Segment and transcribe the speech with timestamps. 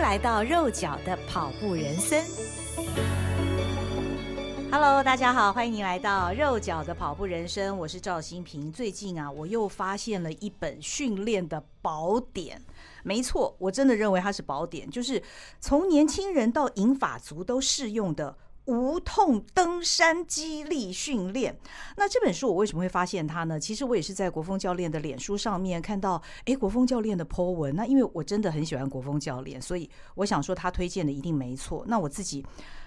[0.00, 2.24] 来到肉脚的跑步人生。
[4.72, 8.72] Hello，大家好，欢迎来到肉脚的跑步人生，我是赵新平。
[8.72, 12.60] 最近啊，我又发现了一本训练的宝典。
[13.04, 15.22] 没错，我真的认为它是宝典，就是
[15.60, 18.34] 从年轻人到银发族都适用的。
[18.70, 21.58] 无痛登山激励训练。
[21.96, 23.58] 那这本书我为什么会发现它呢？
[23.58, 27.74] 其实我也是在国风教练的脸书上面看到，哎，国风教练的 po 文。
[27.74, 31.84] 那因为我真的很喜欢国风教练，所以我想说他推荐的一定没错。
[31.88, 32.44] 那我自己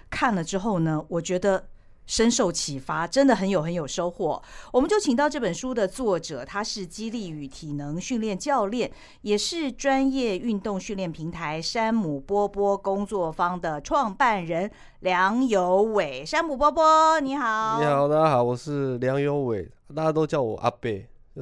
[0.08, 1.68] 看了之后呢，我觉得。
[2.06, 4.42] 深受启发，真的很有很有收获。
[4.72, 8.90] 我们就请到这本书的作者，他是激励与体能训练教练，
[9.22, 16.24] 也是专业运动训练平台山姆波波工作坊的创办人梁有伟。
[16.24, 17.80] 山姆波波，你好！
[17.80, 20.90] 你好，大家好，我是梁有伟，大家都叫我阿伯。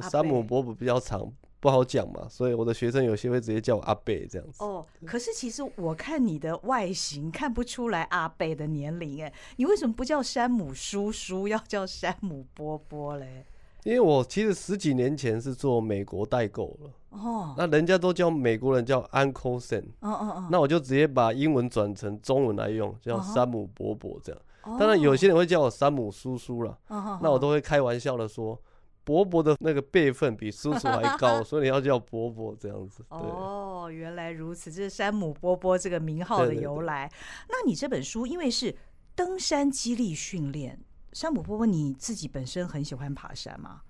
[0.01, 1.31] 山姆波波比较长。
[1.63, 4.61] 不好讲嘛，所以我的学生有些会直接叫我阿贝这样子。
[4.61, 13.45] 哦，可是其实我看你的外形看不出来阿贝的年龄，哎，你为什么不叫山姆叔叔，要叫山姆波波嘞？
[13.85, 16.89] 因为我其实十几年前是做美国代购了。
[17.11, 19.85] 哦，那人家都叫美国人叫 Uncle Sam。
[20.01, 24.41] 哦哦哦，那我就直接把英文转成中文来用，叫山姆伯伯这样。
[24.63, 26.77] 哦，当然有些人会叫我山姆叔叔了。
[26.89, 28.59] 哦，那我都会开玩笑的说。
[29.03, 33.03] 伯伯的那个辈分比叔叔还高， 所以你要叫伯伯这样子。
[33.09, 37.07] 哦，原来如此，这是山姆波波这个名号的由来。
[37.07, 37.47] 对对对。
[37.49, 38.75] 那你这本书因为是
[39.15, 40.79] 登山激励训练，
[41.11, 43.81] 山姆波波你自己本身很喜欢爬山吗？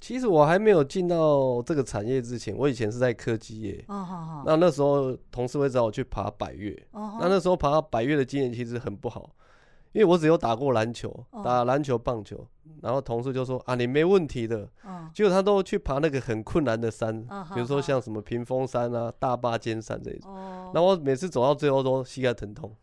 [0.00, 3.84] 其实我还没有进到这个产业之前，我以前是在科技业。
[3.88, 4.44] 哦好好。
[4.46, 6.74] 那那时候同事会找我去爬百岳。
[6.92, 7.18] 哦。
[7.20, 9.30] 那那时候爬百岳的经验其实很不好。
[9.92, 11.12] 因为我只有打过篮球，
[11.44, 12.46] 打篮球、棒球，
[12.80, 14.68] 然后同事就说啊，你没问题的。
[15.12, 17.20] 结果他都去爬那个很困难的山，
[17.52, 20.32] 比如说像什么屏风山啊、大巴尖山这一种。
[20.72, 22.74] 那我每次走到最后都膝盖疼痛。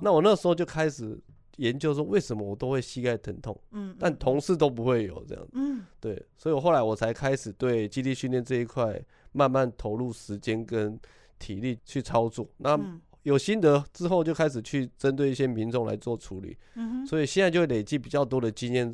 [0.00, 1.16] 那我那时候就开始
[1.58, 3.56] 研究说，为什么我都会膝盖疼痛？
[3.98, 5.84] 但同事都不会有这样嗯。
[6.00, 10.98] 对，所以我后来我才开始对基地训练这一块慢慢投入时间跟
[11.38, 12.48] 体力去操作。
[12.56, 12.76] 那
[13.22, 18.92] 有心得之后，就开始去针对一些民众来做处理，嗯，所以现在就累积比较多的经验，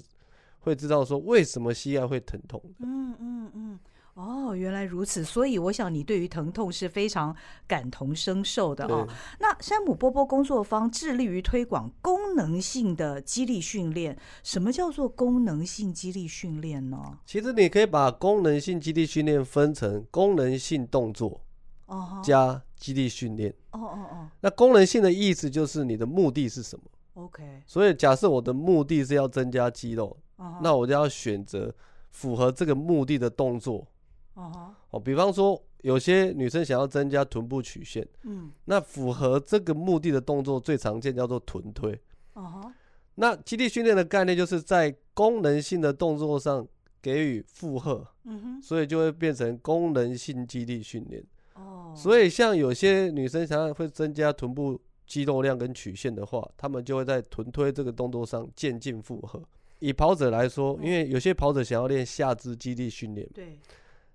[0.60, 2.62] 会知道说为什么膝盖会疼痛。
[2.80, 3.78] 嗯嗯嗯，
[4.14, 7.34] 哦，原来如此，所以我想你对于疼痛是非常
[7.66, 9.08] 感同身受的哦。
[9.40, 17.18] 那山姆波波工作坊致力于推广功能性的肌力训练，什么叫做功能性肌力训练呢？
[17.24, 21.40] 其实你可以把功能性肌力训练分成功能性动作。
[22.22, 23.52] 加肌力训练。
[23.72, 24.28] 哦哦哦。
[24.40, 26.84] 那功能性的意思就是你的目的是什么
[27.14, 27.62] ？OK。
[27.66, 30.16] 所以假设我的目的是要增加肌肉，
[30.62, 31.74] 那我就要选择
[32.10, 33.86] 符合这个目的的动作。
[34.34, 42.00] 哦，比方说有些女生想要增加臀部曲线，嗯，那符合这个目的的动作最常见叫做臀推。
[42.34, 42.72] 哦。
[43.16, 46.64] 那肌力训练的概念就是在功能性的动作上
[47.02, 51.20] 给予负荷，嗯哼，所以就会变成功能性肌力训练。
[51.94, 59.42] 所以，像有些女生想要会增加臀部肌肉量跟曲线的话，她们就会在臀推这个动作上渐进负荷。
[59.80, 63.58] 以跑者来说，因为有些跑者想要练下肢肌力训练，对，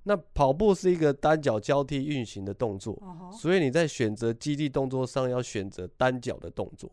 [0.03, 3.01] 那跑步是一个单脚交替运行的动作，
[3.31, 6.91] 所以你在选择肌力动作上要选择单脚的动作。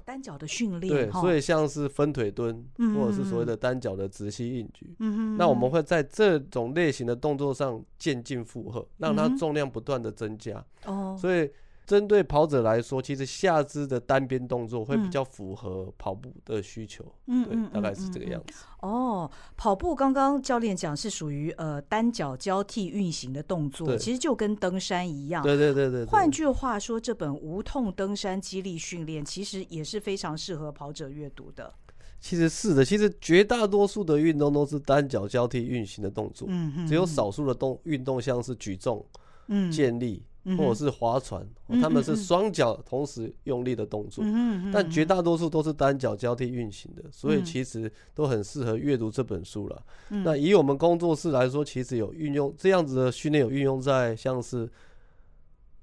[0.00, 2.64] 单脚的训练，对，所以像是分腿蹲，
[2.94, 11.50] 或者是所谓的单脚的直膝硬举，嗯，那我们会在这种类型的动作上渐进负荷，让它重量不断的增加，哦，所以。
[11.84, 17.04] 针对跑者来说，其实下肢的单边动作会比较符合跑步的需求。
[17.26, 18.64] 嗯，对，大概是这个样子。
[18.80, 25.42] 哦，跑步刚刚教练讲是属于呃单脚交替运行的动作，其实就跟登山一样。
[25.42, 26.04] 对对对对。
[26.06, 31.74] 换句话说，这本无痛登山肌力训练其实也是非常适合跑者阅读的。
[32.20, 36.46] 其实是的，其实绝大多数的运动都是单脚交替运行的动作。
[36.48, 36.86] 嗯嗯。
[36.86, 39.04] 只有少数的动运动像是举重、
[39.48, 40.24] 嗯，健力。
[40.56, 49.82] 或者是划船，嗯、他们是双脚同时用力的动作，嗯、但绝大多数都是单脚交替运行的，所以其实都很适合阅读这本书了。
[50.10, 54.68] 嗯、那以我们工作室来说，其实有运用这样子的训练，有运用在像是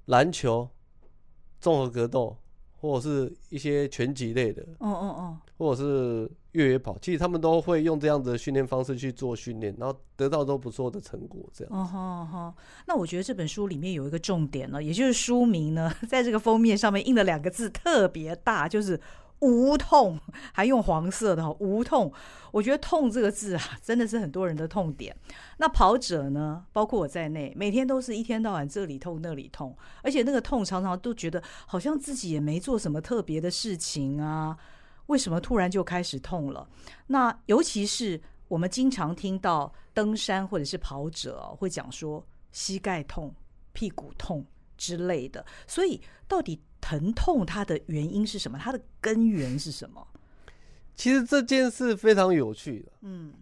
[0.05, 0.69] 篮球、
[1.59, 2.37] 综合格斗。
[2.79, 11.41] 或者是一些拳击类的，哦哦哦，或者是越野跑，其实他们都会用这样子的训练方式去做训练，然后得到都不错的成果。
[11.53, 12.53] 这样，哦哦哦，
[12.87, 18.99] 那我觉得这本书里面有一个重点呢，也就是书名呢，在这个封面上面印了两个字特别大，就是
[19.39, 20.19] 无痛，
[20.53, 22.11] 还用黄色的无痛。
[22.51, 25.15] 我觉得“痛”这个字啊，真的是很多人的痛点。
[25.57, 34.57] 那跑者呢，包括我在内，每天都是一天到晚这里痛那里痛，而且那个痛常常都觉得好像自己也没做什么特别的事情啊，
[35.05, 36.67] 为什么突然就开始痛了？
[37.07, 43.31] 那尤其是我们经常听到登山或者是跑者会讲说膝盖痛、
[43.73, 44.43] 屁股痛
[44.75, 46.59] 之类的，所以到底？
[46.81, 48.57] 疼痛它的原因是什么？
[48.57, 50.07] 它的根源是什么？
[50.95, 52.91] 其实这件事非常有趣的。
[53.01, 53.33] 嗯，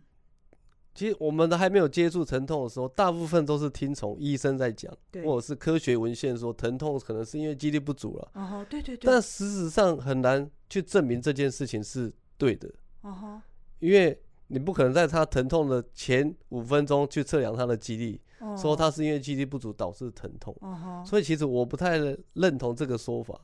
[0.94, 8.32] 其实我们都还没有接触疼痛的时候，大部分都是听从医生在讲，或者是科学文献说疼痛可能是因为肌力不足了。
[8.34, 9.12] 哦，对对对。
[9.12, 12.72] 但事实上很难去证明这件事情是对的。
[13.02, 13.42] 哦，
[13.80, 18.22] 因为你不可能在他疼痛的前五分钟去测量他的肌力。
[18.56, 20.56] 说他是因为肌力不足导致疼痛，
[21.04, 21.98] 所以其实我不太
[22.34, 23.40] 认同这个说法。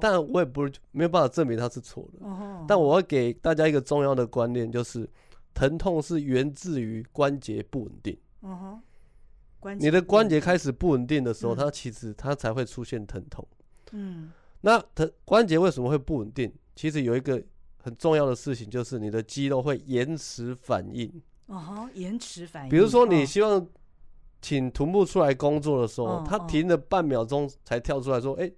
[0.00, 2.26] 但我也不没有办法证明他是错的。
[2.66, 5.06] 但我要给大家一个重要的观念，就是
[5.52, 8.16] 疼痛是源自于关节不稳定。
[9.78, 13.46] 你的关节开始不稳定的时候，它其实它才会出现疼痛。
[14.62, 16.50] 那疼关节为什么会不稳定？
[16.74, 17.42] 其实有一个
[17.82, 21.12] 很重要的事情，就是你的肌肉会延迟反应。
[21.92, 22.70] 延迟反应。
[22.70, 23.66] 比如说你希望。
[24.40, 28.50] 请臀部出来工作的时候，他停了半秒钟才跳出来说：“哎，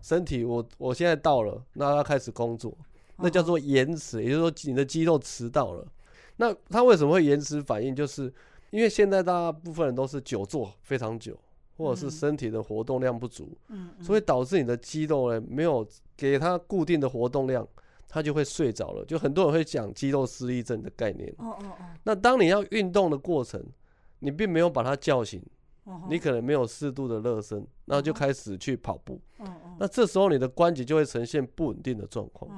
[0.00, 2.74] 身体，我我现在到了，那他开始工作，
[3.16, 5.86] 那叫做延迟，也就是说你的肌肉迟到了。
[6.36, 7.94] 那他为什么会延迟反应？
[7.94, 8.32] 就是
[8.70, 11.38] 因为现在大部分人都是久坐非常久，
[11.76, 13.46] 或者是身体的活动量不足，
[14.00, 15.86] 所以导致你的肌肉呢没有
[16.16, 17.68] 给他固定的活动量，
[18.08, 19.04] 他就会睡着了。
[19.04, 21.30] 就很多人会讲肌肉失忆症的概念。
[21.36, 23.62] 哦哦哦那当你要运动的过程。
[24.20, 25.42] 你并没有把他叫醒，
[26.08, 29.20] 你可能没有适度的热身，然后就开始去跑步。
[29.78, 32.50] 那这时候你的关节就会呈现不稳定的状况。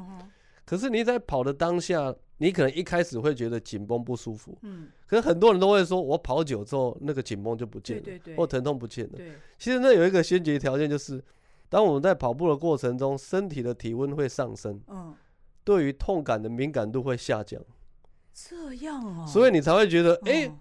[0.64, 4.56] 可是你在跑的当下，你可能一开始会觉得紧绷不舒服。
[5.06, 9.18] 可是很多人都会说，我跑久之后那个紧绷就不见了，或疼痛不见了。
[9.58, 11.22] 其实那有一个先决条件，就是
[11.68, 14.80] 当我们在跑步的过程中，身体的体温会上升，
[15.64, 17.60] 对于痛感的敏感度会下降。
[18.32, 20.52] 这样啊，所以你才会觉得，哎。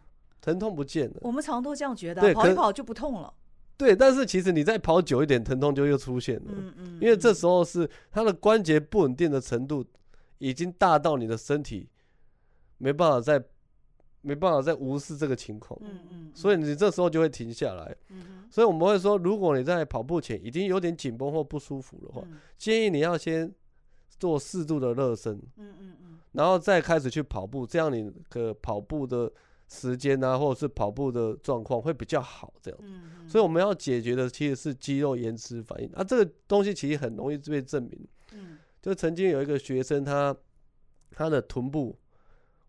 [0.41, 3.31] 疼痛不见了，我们常都这样觉得，跑一跑就不痛了。
[3.77, 6.51] 对，但是其实你再跑久一点，疼痛就又出现了。
[6.51, 9.83] 嗯嗯，因为这时候是它的关节不稳定的程度
[10.37, 11.89] 已经大到你的身体
[12.77, 13.43] 没办法再
[14.21, 15.79] 没办法再无视这个情况。
[15.83, 17.95] 嗯嗯，所以你这时候就会停下来。
[18.09, 22.21] 嗯，所以我们会说，如果你在跑步前已经有点紧绷或不舒服的话，
[22.57, 23.51] 建议你要先
[24.19, 25.33] 做适度的热身。
[25.57, 29.31] 嗯嗯嗯，然后再开始去跑步，这样你的跑步的。
[29.71, 32.79] 时间啊，或者是跑步的状况会比较好，这样。
[33.25, 38.07] 所以我们要解决的其实是肌肉延迟反应啊，这个东西其实很容易被证明。
[38.33, 38.57] 嗯。
[38.81, 40.35] 就曾经有一个学生，他
[41.11, 41.97] 他的臀部，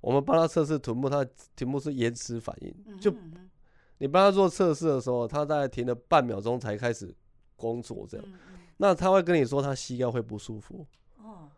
[0.00, 3.00] 我们帮他测试臀部，他的臀部是延迟反应。
[3.00, 3.12] 就
[3.98, 7.12] 你帮他做测试的时候，他大概停了半秒钟才开始
[7.56, 8.26] 工作，这样。
[8.76, 10.86] 那他会跟你说他膝盖会不舒服。
[11.16, 11.50] 哦。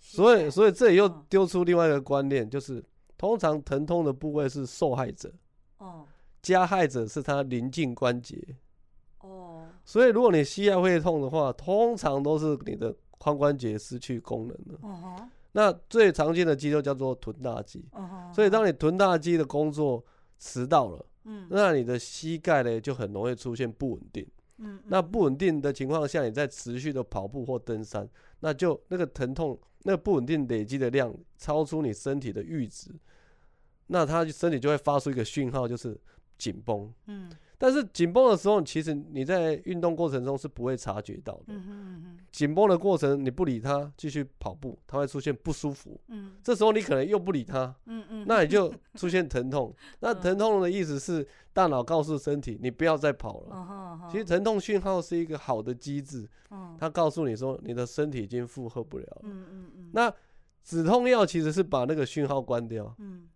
[0.00, 2.82] 所以，所以这里又丢出另外一个观念，就是。
[3.22, 5.32] 通常疼痛的部位是受害者，
[5.78, 6.04] 哦，
[6.42, 8.36] 加害者是他临近关节，
[9.20, 20.04] 哦，所以如果你膝盖会痛的话，通常都是你的髋关节失去功能了，哦，那最常见的肌肉叫做臀大肌，哦，所以当你臀大肌的工作
[20.40, 24.26] 迟到了，嗯，那你的膝盖呢就很容易出现不稳定，
[24.58, 28.10] 嗯，那不稳定的情况下，你在持续的跑步或登山，
[28.40, 32.90] 那就那个疼痛，那个不稳定累积的量超出你身体的阈值。
[33.86, 35.98] 那他身体就会发出一个讯号，就是
[36.38, 36.92] 紧绷。
[37.06, 41.44] 嗯，但是紧绷的时候，其实你在运动过程中是不会察觉到的。
[41.48, 46.00] 嗯嗯绷的过程，你不理他，继续跑步，它会出现不舒服。
[46.08, 46.36] 嗯。
[46.42, 47.72] 这时候你可能又不理他。
[47.86, 48.24] 嗯嗯。
[48.26, 49.72] 那你就出现疼痛。
[50.00, 54.08] 那疼痛的意思是大脑告诉身体，你不要再跑了。
[54.10, 56.28] 其实疼痛讯号是一个好的机制。
[56.78, 59.20] 它告诉你说，你的身体已经负荷不了了。
[59.24, 59.90] 嗯嗯嗯。
[59.92, 60.12] 那
[60.64, 62.92] 止痛药其实是把那个讯号关掉。
[62.98, 63.28] 嗯。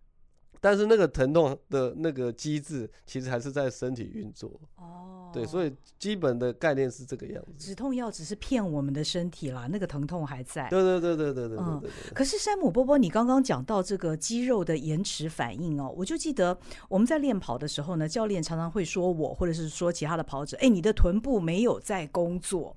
[0.59, 4.59] 但是那个疼痛的那个机制，其实还是在身体运作。
[4.75, 7.51] 哦，对，所以基本的概念是这个样子。
[7.57, 10.67] 止痛药只是骗我们的身体啦，那个疼痛还在。
[10.69, 12.13] 对对对对对对对，对。
[12.13, 16.57] 可是山姆波波，你刚刚讲到这个肌肉的延迟反应哦，我就记得
[16.89, 22.75] 我们在练跑的时候呢，教练常常会说我，或者是说其他的跑者，哎，你的臀部没有在工作。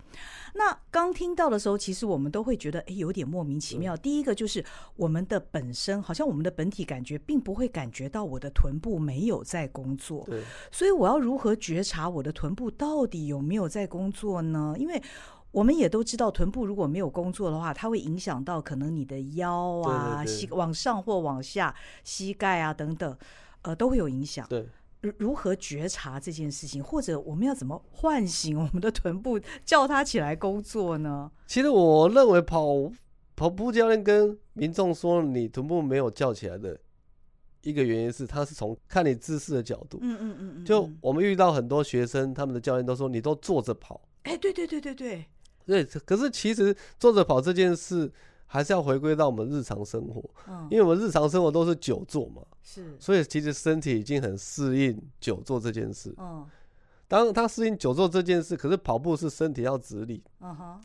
[0.54, 3.96] 那刚听到的时候，其实我们都会觉得，哎，有点莫名其妙。
[3.96, 4.64] 第一个就是
[4.96, 10.24] 我们的本身，好像我们的本体感觉并不会感觉到我的臀部没有在工作。
[10.26, 10.42] 对。
[10.70, 14.74] 所以我要如何觉察我的臀部到底有没有在工作呢？
[14.78, 15.02] 因为
[15.52, 23.16] 我们也都知道，臀部如果没有工作的话，它会影响到可能你的腰啊、膝往上或往下、膝盖啊等等，
[23.62, 24.46] 呃，都会有影响。
[24.48, 24.68] 对，
[25.18, 31.30] 如何觉察这件事情，或者我们要怎么唤醒我们的臀部，叫它起来工作呢？
[31.46, 32.90] 其实我认为跑
[33.34, 36.78] 跑步教练跟民众说你臀部没有叫起来的
[37.62, 39.98] 一个原因是，他是从看你姿势的角度。
[40.02, 40.64] 嗯嗯嗯嗯。
[40.64, 44.00] 就我们遇到很多学生，他们的教练都说你都坐着跑。
[44.24, 45.24] 哎，对对对对对。
[45.66, 48.10] 对，可是其实坐着跑这件事
[48.52, 56.44] 还是要回归到我们日常生活，嗯，因为我们日常生活都是久坐嘛，是，所以其实身体已经很适应久坐这件事，嗯，
[57.06, 60.80] 当他适应久坐这件事，可是跑步是身体要直立，嗯哼，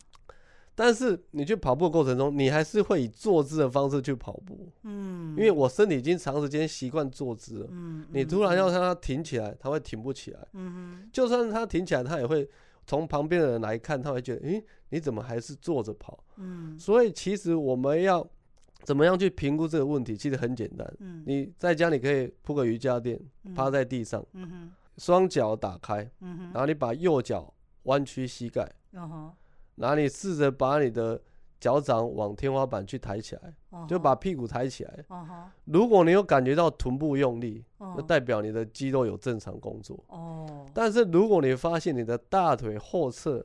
[0.76, 12.48] 但是你去跑步的过程中，你还是会以坐姿的方式去跑步，嗯，因为我身体已经长时间习惯坐姿了，嗯，你突然要让它挺起来，它会挺不起来，嗯哼，就算它挺起来，它也会。
[12.88, 16.24] 从旁边的人来看，他会觉得，诶，你怎么还是坐着跑？
[16.38, 18.26] 嗯，所以其实我们要
[18.84, 20.16] 怎么样去评估这个问题？
[20.16, 20.92] 其实很简单。
[21.00, 23.20] 嗯，你在家你可以铺个瑜伽垫，
[23.56, 28.72] 趴在地上，嗯哼，双脚打开，嗯哼，然后你把右脚弯曲膝盖，
[29.76, 31.22] 然后你试着把你的。
[31.58, 33.88] 脚掌往天花板去抬起来，uh.
[33.88, 35.06] 就把屁股抬起来。
[35.08, 35.26] Uh.
[35.64, 38.06] 如果你有感觉到臀部用力，那、uh.
[38.06, 39.98] 代表你的肌肉有正常工作。
[40.10, 40.70] Uh huh.
[40.76, 43.44] 但是如果你发现你的大腿后侧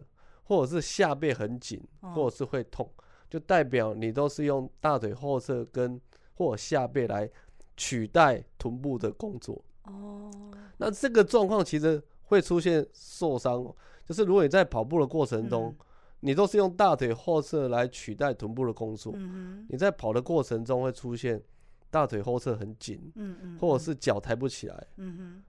[0.51, 2.91] 或者是下背很紧，或者是会痛，
[3.31, 6.01] 就代表你都是用大腿后侧跟
[6.35, 7.31] 或者下背来
[7.77, 9.63] 取代臀部的工作。
[9.85, 10.55] Uh huh.
[10.79, 13.65] 那这个状况其实会出现受伤，
[14.05, 15.73] 就是如果你在跑步的过程中。
[15.79, 15.85] Uh.
[16.23, 21.43] 你都是用大腿后侧来取代臀部的工作，嗯、哼你在跑的过程中会出现
[21.91, 25.43] 大腿后侧很紧，嗯嗯，或者是脚抬不起来，嗯哼，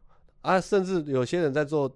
[0.49, 1.93] 啊，甚至有些人在做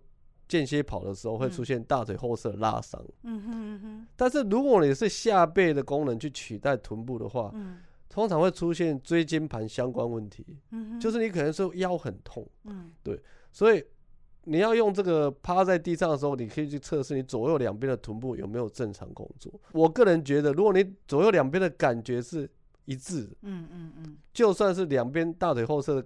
[0.48, 4.08] 间歇跑的时候会出现大腿后侧拉伤，嗯哼嗯哼。
[4.16, 13.22] 但是如果你是下背的功能去取代臀部的话，嗯、通常会出现椎间盘相关问题，嗯哼，就是你可能是腰很痛，嗯，对，
[13.52, 13.84] 所以。
[14.48, 19.52] 你要用这个趴在地上的时候，你可以去测试你左右两边的臀部有没有正常工作。
[19.72, 22.48] 我个人觉得，如果你左右两边的感觉是
[22.86, 26.00] 一致的，嗯嗯嗯，就算是两边大腿后侧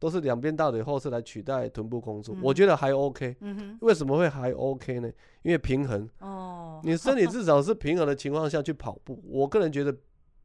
[0.00, 3.36] 都是两边大腿后侧来取代臀部工作，我觉得还 OK。
[3.40, 5.08] 嗯哼，为什么会还 OK 呢？
[5.42, 6.08] 因为平衡。
[6.18, 9.96] 哦， 你身体至少是平衡的情况下去跑步，我个人觉得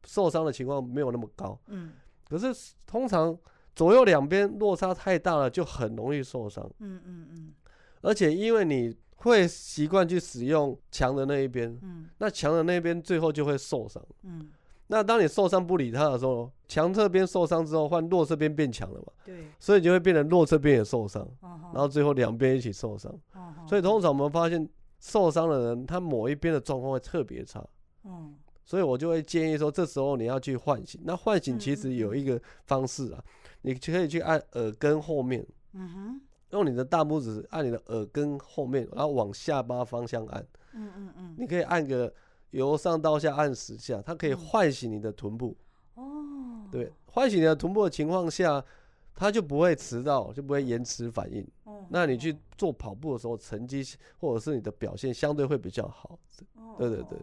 [0.04, 1.58] 受伤的情况没有那么高。
[1.66, 1.94] 嗯，
[2.28, 2.46] 可是
[2.86, 3.36] 通常。
[3.74, 6.66] 左右两边落差太大了，就很容易受伤。
[6.78, 7.52] 嗯嗯嗯。
[8.00, 14.02] 而且因为你会习惯去使用强的那一边，嗯，那强的那一边最后就会受伤。
[14.22, 14.48] 嗯。
[14.88, 19.12] 那当你受伤不理他的时候，强侧边受伤之后，换弱侧边变强了嘛？
[19.24, 19.46] 对。
[19.58, 21.26] 所以就会变成弱侧边也受伤，
[21.72, 23.12] 然后最后两边一起受伤。
[23.66, 24.68] 所以通常我们发现
[25.00, 27.64] 受伤的人，他某一边的状况会特别差。
[28.04, 28.34] 嗯。
[28.64, 31.00] 所以我就会建议说，这时候你要去唤醒。
[31.04, 33.22] 那唤醒其实有一个方式啊。
[33.62, 42.12] 你可以去按耳根后面，嗯哼，用你的大拇指按你的耳根后面，然后往下巴方向按，嗯嗯嗯，你可以按个
[42.50, 45.56] 由上到下按十下，它可以唤醒你的臀部，
[45.94, 48.64] 哦，对，唤醒你的臀部的情况下，
[49.14, 53.84] 它就不会迟到，就不会延迟反应，哦，那你去做跑步的时候，成绩
[54.18, 56.18] 或者是你的表现相对会比较好，
[56.78, 57.18] 对对对。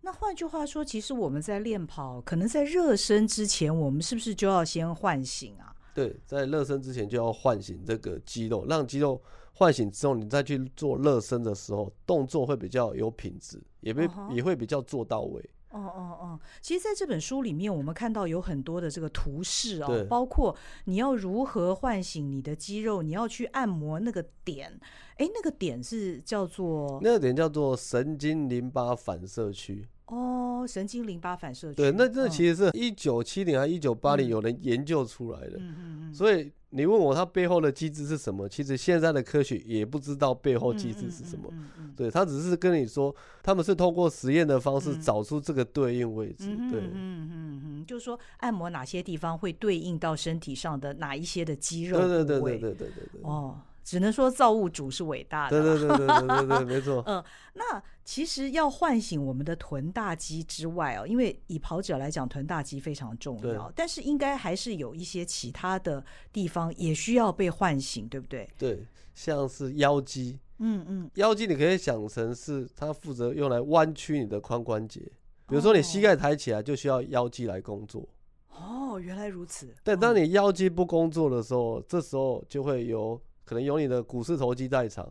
[0.00, 5.74] 那换句话说，其实我们在练跑，可能在热身之前，我们是不是就要先唤醒啊？
[5.94, 9.18] 对，在热身之前就要唤醒这个肌肉，让肌肉
[9.54, 14.32] 唤醒之后，你再去做热身的时候，动作会比较有品质，也被、uh huh.
[14.32, 15.40] 也会比较做到位。
[15.70, 24.72] 哦哦哦，其实在这本书里面，我们看到有很多的这个图示啊、哦，包括你要如何唤醒你的肌肉，你要去按摩那个点，
[25.16, 29.84] 哎，那个点是叫做那个点叫做神经淋巴反射区。
[30.06, 31.76] 哦，神经淋巴反射区。
[31.76, 35.56] 对，那这其实是一九七零还一九八零有人研究出来的。
[35.58, 36.14] 嗯嗯嗯。
[36.14, 38.46] 所以你问我它背后的机制是什么？
[38.46, 41.48] 其实现在的科学也不知道背后机制是什么。
[41.52, 41.94] 嗯嗯。
[41.96, 46.48] 对，他只是跟你说，他们是通过实验的方式找出这个对应位置。
[46.70, 46.80] 对。
[46.80, 51.98] 嗯嗯嗯，就是说按摩哪些地方会对应到身体上的哪一些的肌肉。
[51.98, 53.22] 对对对对对对对。
[53.22, 53.58] 哦。
[53.84, 55.62] 只能说造物主是伟大的。
[55.62, 57.02] 对对对对对对对， 没错。
[57.06, 57.22] 嗯，
[57.52, 68.48] 那其实要唤醒我们的臀大肌之外哦，因为以跑者来讲，臀大肌非常重要，但是应该还是有一些其他的地方也需要被唤醒，对不对？
[68.58, 70.38] 对，像是腰肌。
[70.58, 75.00] 嗯嗯，腰肌你可以想成是它负责用来弯曲你的髋关节，
[75.46, 78.08] 比如说你膝盖抬起来就需要腰肌来工作。
[78.50, 79.74] 哦，原来如此。
[79.84, 83.20] 对，当你腰肌不工作的时候，这时候就会有。
[83.44, 85.06] 可能有你的股四头肌代偿，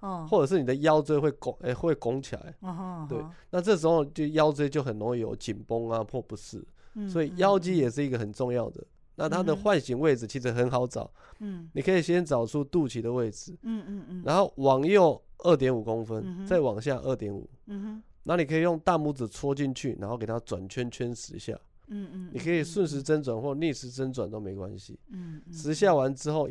[0.00, 3.18] 哦，或者是你的腰椎会拱，哎、欸，会拱起来，哦、对，
[3.50, 6.64] 那这时候就腰椎就很容易有紧绷啊或不适，
[6.94, 8.80] 嗯、所以腰肌也是一个很重要的。
[8.80, 26.48] 嗯、那它的唤醒位置其实很好找，嗯，你可以先找出肚脐的位置，嗯嗯嗯，然后往右二点五公分，嗯、再往下二点五，嗯哼，那你可以用大拇指戳进去，然后给它转圈圈十下，嗯嗯，你可以顺时针转或逆时针转都没关系，嗯，十下完之后。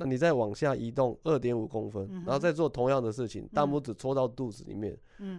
[0.00, 4.96] 那你再往下移动二点五公分，然后再做同样的事情，大拇指戳到肚子里面，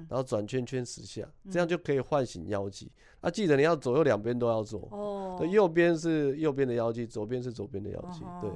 [0.07, 2.91] 然后转圈圈十下，这样就可以唤醒腰肌。
[3.19, 5.35] 那记得你要左右两边都要做哦。
[5.39, 8.21] 对，右边是右边的腰肌，左边是左边的腰肌。
[8.39, 8.49] 对，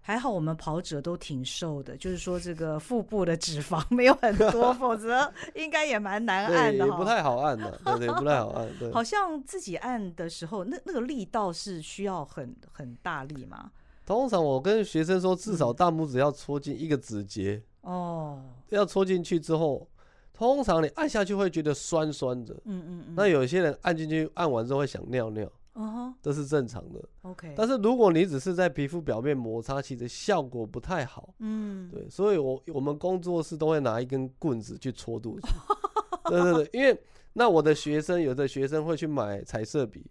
[0.00, 8.66] 还好我们跑者都挺瘦的，就是说这个腹部的脂肪没有很多， 否则应该也蛮难按的， 也不太好按的，对对，不太好按。
[8.78, 13.70] 对，好像自己按的时候，那那个力道是需要很很大力吗？
[14.08, 19.86] 通常我跟学生说，至少大拇指要戳进一个指节哦，要戳进去之后，
[20.32, 23.14] 通常你按下去会觉得酸酸的，嗯嗯嗯。
[23.14, 27.04] 那有些人按进去，按完之后会想尿尿，哦，这是正常的。
[27.20, 27.52] OK。
[27.54, 31.34] 但是如果你只是在皮肤表面摩擦，其实效果不太好。
[31.40, 32.08] 嗯，对。
[32.08, 35.48] 所以我我们工作室都会拿一根棍子去戳肚子。
[36.30, 36.98] 对对对，因为
[37.34, 40.10] 那我的学生，有的学生会去买彩色笔。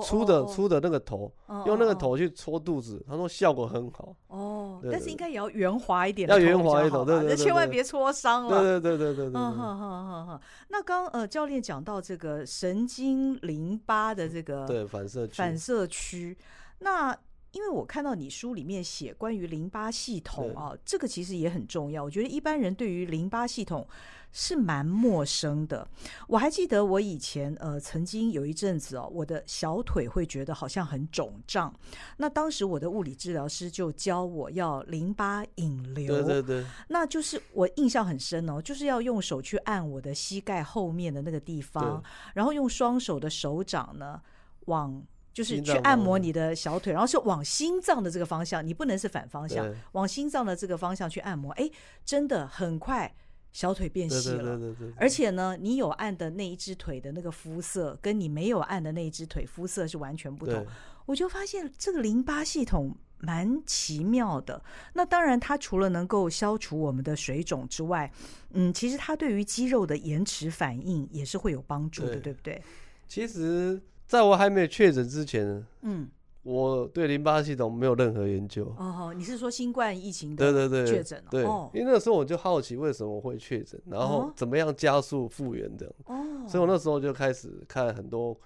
[0.00, 1.32] 哦，粗的粗的那个头，
[1.66, 4.16] 用那个头去搓肚子，他说效果很好。
[4.28, 8.60] 哦，但是应该也要圆滑一点，要圆滑一点，对对对，千万别搓伤了。
[8.60, 9.40] 对对对对对。
[9.40, 10.40] 嗯哼哼哼哼。
[10.68, 16.36] 那刚呃教练讲到这个神经淋巴的这个对反射区反射区，
[16.78, 17.16] 那
[17.52, 22.02] 因为我看到你书里面写关于淋巴系统啊，这个其实也很重要。
[22.02, 23.86] 我觉得一般人对于淋巴系统。
[24.32, 25.86] 是蛮陌生的。
[26.28, 31.74] 我还记得我以前呃曾经有一阵子哦，我的小腿会觉得好像很肿胀。
[32.16, 36.22] 那当时我的物理治疗师就教我要淋巴引流。
[36.22, 36.66] 对对对。
[36.88, 42.02] 那就是我印象很深哦，就是要用手去按我的膝盖后面的那个地方，
[42.34, 44.20] 然后用双手的手掌呢
[44.66, 51.52] 往就是去按摩你的小腿，然后是往心脏的这个方向，你不能是反方向，往心脏的这个方向去按摩。
[51.52, 51.70] 哎，
[52.04, 53.12] 真的很快。
[53.52, 54.58] 小腿变细了，
[54.96, 60.64] 而且呢，你有按的那一只腿的那个肤色，跟你没有按的那一只腿肤色是完全不同。
[61.06, 64.62] 我就发现这个淋巴系统蛮奇妙的。
[64.94, 68.10] 那当然，它除了能够消除我们的水肿之外，
[68.52, 72.62] 嗯，其实它对于肌肉的延迟反应也是会有帮助的，对，对不对？
[73.08, 76.08] 其实，在我还没有确诊之前，嗯。
[76.50, 78.64] 我对淋巴系统没有任何研究。
[78.76, 80.44] 哦，你是说新冠疫情的
[80.84, 81.22] 确诊？
[81.30, 85.86] 对对对，对，因为那个时候我就好奇为什么会确诊，然后怎么样加速复原的。
[86.06, 88.36] 哦，所以我那时候就开始看很多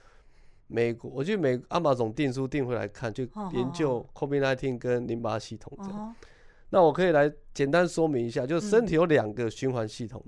[0.67, 6.15] 美国，我去美 Amazon 订书订回来看，就研究 COVID-19 跟淋巴系统的。
[6.71, 10.23] 那我可以来简单说明一下，就是身体有两个循环系统，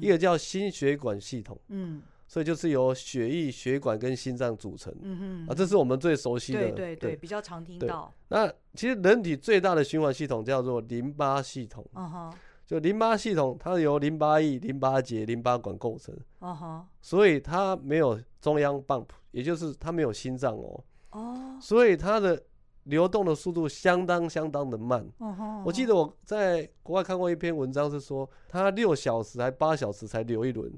[0.00, 2.02] 一个叫心血管系统，嗯。
[2.30, 8.14] 所以就是由血液、血管跟心脏组成，嗯哼，啊，这是我们最熟悉的，对对对，比较常听到。
[8.28, 12.32] 那其实人体最大的循环系统叫做淋巴系统，嗯哼，
[12.64, 22.40] 就淋巴系统它由淋巴液、淋巴结、淋巴管构成，嗯哼，所以它没有中央 pump，也就是它没有心脏哦，哦，所以它的
[22.84, 30.72] 流动的速度相当相当的慢，嗯哼，我记得我在国外看过一篇文章是说，它六小时还八小时才流一轮。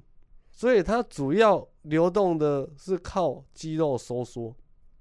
[0.62, 4.54] 所以它主要流动的是靠肌肉收缩，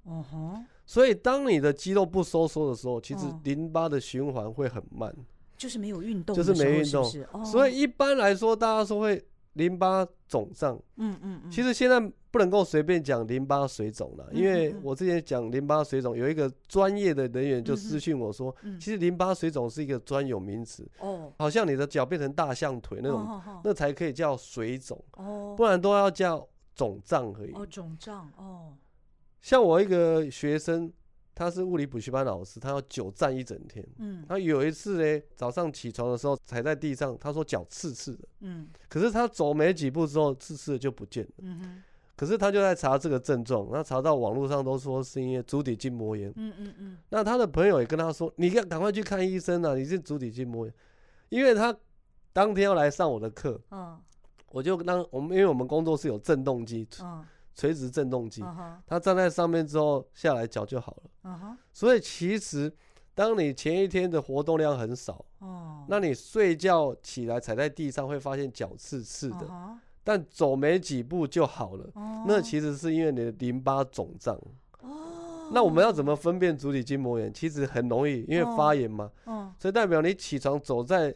[0.07, 0.65] 嗯哼。
[0.87, 5.15] 所以当你的肌肉不收缩的时候，其实淋巴的循环会很慢，
[5.55, 7.45] 就是没有运动，就是没运动。
[7.45, 9.23] 所以一般来说，大家说会。
[9.53, 11.99] 淋巴肿胀，嗯嗯嗯，其实现在
[12.31, 27.51] 不能够随便讲淋巴水肿了，因为我之前讲淋巴水肿，有一个专业的人员就私讯我说，其实淋巴水肿是一个专有名词，哦，好像你的脚变成大象腿那种，那才可以叫水肿，哦，不然都要叫肿胀而已。
[27.53, 28.73] 哦，肿胀，哦，
[29.41, 30.91] 像我一个学生。
[31.33, 33.83] 他是物理补习班老师，他要久站一整天。
[33.97, 38.27] 嗯，他有一次呢，早上起床的时候踩在地上，他说脚刺刺的。
[38.41, 41.31] 嗯，可是他走没几步之后，刺刺的就不见了。
[41.39, 41.83] 嗯哼，
[42.15, 46.31] 可是他就在查这个症状，那查到网络上都说是因为足底筋膜炎。
[46.35, 46.97] 嗯嗯嗯。
[47.09, 50.73] 那他的朋友也跟他说，你要赶快去看医生啊，你是足底筋膜炎。
[51.29, 51.75] 因为他
[52.33, 53.59] 当天要来上我的课。
[53.71, 53.97] 嗯，
[54.51, 56.85] 我就当我们，因为我们工作室有震动机。
[57.01, 57.25] 嗯。
[57.53, 58.43] 垂直振动机，
[58.87, 61.57] 它站在上面之后下来脚就好了。
[61.73, 62.71] 所以其实
[63.13, 65.23] 当你前一天的活动量很少，
[65.87, 69.47] 那你睡觉起来踩在地上会发现脚刺刺的，
[70.03, 71.89] 但走没几步就好了。
[72.25, 74.39] 那其实是因为你的淋巴肿胀。
[75.53, 77.33] 那我们要怎么分辨足底筋膜炎？
[77.33, 79.11] 其实很容易，因为发炎嘛。
[79.59, 81.13] 所以代表你起床走在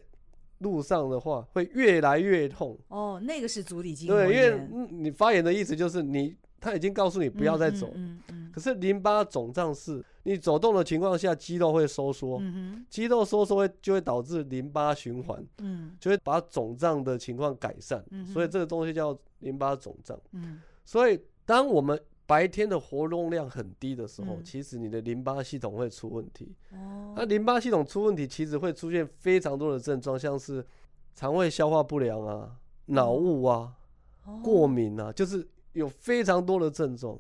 [0.60, 2.78] 路上的话，会越来越痛。
[2.88, 4.28] 哦，那个是足底筋膜炎。
[4.30, 7.92] 对，因为你发炎的意思就是你他已经告诉你不要再走。
[7.96, 8.52] 嗯嗯，嗯。
[8.54, 12.40] 可是淋巴肿胀是，你走动的情况下，肌肉会收缩。
[12.42, 12.86] 嗯哼。
[12.90, 15.46] 肌肉收缩会就会导致淋巴循环。
[15.60, 15.96] 嗯。
[16.00, 18.04] 就会把肿胀的情况改善。
[18.12, 18.26] 嗯。
[18.26, 20.20] 所以这个东西叫淋巴肿胀。
[20.32, 20.62] 嗯。
[20.84, 26.56] 所以当我们白天的活动量很低的时候，嗯、其实你的淋巴系统会出问题。
[26.72, 30.66] 哦，那淋巴系统出问题，其实会出现非常多的症状，像是
[31.14, 32.58] 肠胃消化不良啊、
[32.88, 33.74] 脑雾啊、
[34.26, 37.20] 哦、过敏啊，就是有非常多的症状。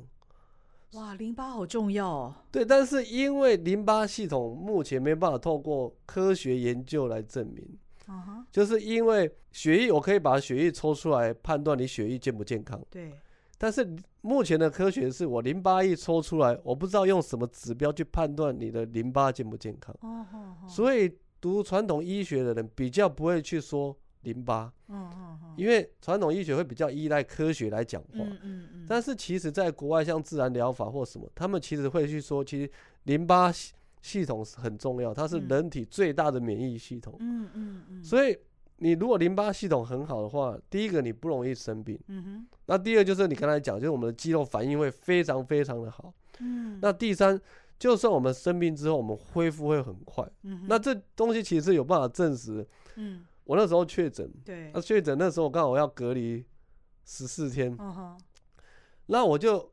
[0.93, 2.35] 哇，淋巴好重要哦。
[2.51, 7.77] 对，但是因为淋巴系统目前没办法透过科学研究来证明。
[8.07, 12.79] 哦、就是因为血液，我可以把血液抽出来判断你血液健不健康。
[12.89, 13.11] 对。
[13.57, 19.95] 但是目前的科学是我淋巴一抽出来，我不知道用什么指标去判断你的淋巴健不健康。
[20.01, 20.67] 哦哦哦。
[20.67, 24.73] 所以读传统医学的人比较不会去说淋巴。
[24.87, 25.53] 哦哦哦。
[25.55, 28.09] 因为传统医学会比较依赖科学来讲话。
[28.13, 28.85] 嗯嗯嗯。
[28.87, 32.69] 但是其实在国外像自然疗法或什么，他们其实会去说，其实
[33.03, 33.51] 淋巴
[34.01, 37.15] 系统是很重要，它是人体最大的免疫系统。
[37.19, 38.03] 嗯嗯嗯。
[38.03, 38.37] 所以。
[38.77, 42.47] 你如果淋巴系统很好的话，第一个你不容易生病，嗯哼。
[42.65, 46.77] 那第二就是你刚才讲，就是我们的肌肉反应会非常非常的好，嗯。
[46.81, 47.39] 那第三，
[47.79, 50.65] 就算我们生病之后，我们恢复会很快，嗯哼。
[50.67, 53.25] 那这东西其实有办法证实，嗯。
[53.45, 54.71] 我那时候确诊，对。
[54.73, 56.43] 那确诊那时候刚好要隔离
[57.05, 58.19] 十四天，嗯哼。
[59.05, 59.71] 那我就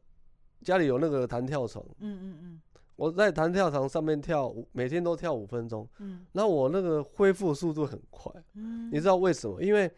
[0.63, 2.61] 家里有那个弹跳床，嗯嗯嗯。
[3.03, 5.89] 我在弹跳床上面跳，每天都跳五分钟。
[5.99, 8.31] 嗯，那我那个恢复速度很快。
[8.55, 9.61] 嗯，你知道为什么？
[9.61, 9.91] 因为，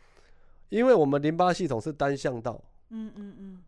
[0.70, 2.58] 因为我们淋巴系统是单向道。
[2.88, 3.62] 嗯嗯嗯。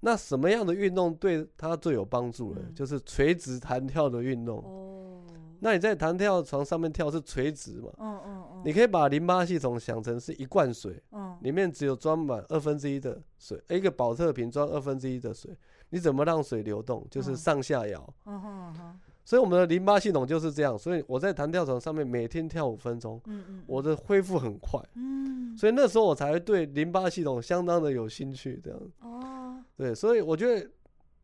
[0.00, 2.60] 那什么样的运动对它最有帮助呢？
[2.74, 4.58] 就是垂直弹跳的运动。
[4.58, 5.22] 哦。
[5.60, 7.90] 那你在弹跳床上面跳是垂直嘛？
[7.98, 8.62] 嗯嗯嗯。
[8.64, 11.00] 你可以把淋巴系统想成是一罐水。
[11.12, 11.36] 嗯。
[11.42, 15.56] 里面只有装满二分之一的水，一个保特瓶装二分之一的水。
[15.90, 17.06] 你怎么让水流动？
[17.10, 18.14] 就是上下摇。
[18.26, 19.00] 嗯哼哼。
[19.24, 20.76] 所以我们的淋巴系统就是这样。
[20.76, 23.20] 所以我在弹跳床上面每天跳五分钟。
[23.26, 23.62] 嗯嗯。
[23.66, 24.80] 我的恢复很快。
[24.94, 25.56] 嗯。
[25.56, 28.80] 所以那时候我才会对淋巴系统相当的有兴趣，这样。
[29.00, 29.62] 哦。
[29.76, 30.68] 对，所以我觉得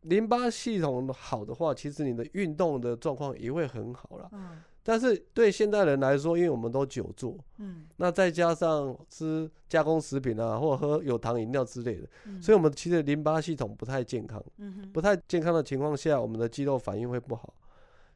[0.07, 4.29] 淋巴系统好的话，其实你的运动的状况也会很好了。
[4.33, 4.59] 嗯。
[4.83, 14.41] 但是对现代人来说，因为我们都久坐，嗯，那再加上吃加工食品啊，或者喝有糖饮料之类的，嗯，所以我们其实淋巴系统不太健康，
[14.93, 17.53] 不太健康的情况下，我们的肌肉反应会不好。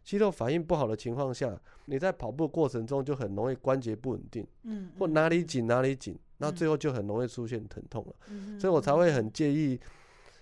[0.01, 8.15] 肌肉反应不好的情况下，你在跑步过程中就很容易关节不稳定，嗯，或哪里紧哪里紧，那最后就很容易出现疼痛了。
[8.29, 9.77] 嗯，所以我才会很介意，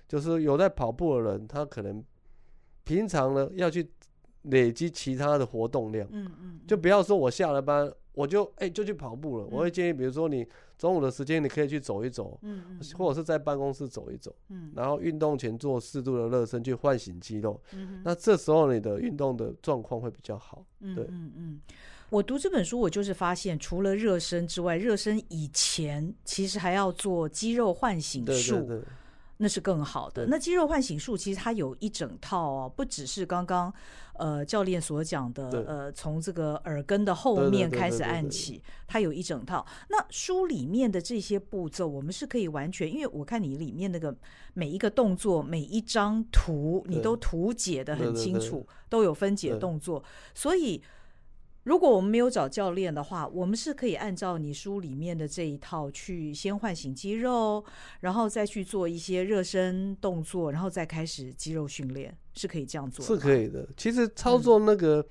[0.10, 2.04] 就是有在跑步的人，他可能
[2.84, 3.90] 平常呢要去。
[4.44, 9.46] 累积其他的活动量，嗯嗯，就不要说我下了班我就哎、欸、就去跑步了。
[9.52, 21.62] 我会建议，比如说你中午的时间你可以去走一走，嗯嗯，或者是在办公室走一走，嗯，然后运动前做适度的热身去唤醒肌肉，嗯，那这时候你的运动的状况会比较好，对，嗯嗯。
[22.10, 28.54] 我读这本书，我就是发现，除了热身之外，热身以前其实还要做肌肉唤醒术。
[28.56, 28.84] 对对对。
[29.42, 30.26] 那是更好的。
[30.28, 33.74] 那肌肉唤醒术其实它有一整套哦，不只是刚刚
[34.16, 39.66] 呃教练所讲的，呃从这个耳根的后面开始按起，它有一整套。
[39.88, 44.14] 那书里面的这些步骤，我们是可以完全，因为我看你里面那个
[44.54, 50.04] 每一个动作、每一张图，你都图解的很清楚，都有分解动作，
[50.36, 50.84] 所以。
[51.70, 57.64] 如果我们没有找教练的话，我们是可以按照你书里面的这一套去先唤醒肌肉，
[58.00, 63.14] 然后再去做一些热身动作，然后再开始肌肉训练，是可以这样做的。
[63.14, 63.70] 是可以的。
[63.78, 65.06] 其实操作那个、嗯、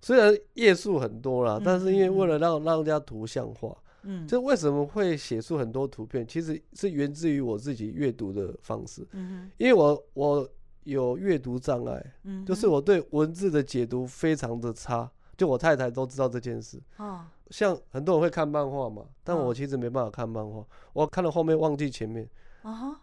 [0.00, 6.24] 虽然页数很多啦，但是因为为了让让人家图像化，嗯，这为什么会写出很多图片？
[6.24, 10.48] 其实是源自于我自己阅读的方式，嗯，因为我我
[10.84, 15.10] 有阅读障碍，嗯，就是我对文字的解读非常的差。
[15.42, 16.80] 就我太太都知道这件事。
[16.98, 22.30] 哦，像很多人会看漫画嘛，但我其实没办法看漫画，我看到后面忘记前面。
[22.62, 22.96] 啊，